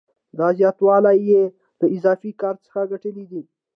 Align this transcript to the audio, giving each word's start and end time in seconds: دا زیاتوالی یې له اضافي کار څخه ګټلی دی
دا 0.37 0.47
زیاتوالی 0.57 1.17
یې 1.29 1.43
له 1.79 1.87
اضافي 1.95 2.31
کار 2.41 2.55
څخه 2.65 2.81
ګټلی 2.91 3.25
دی 3.31 3.41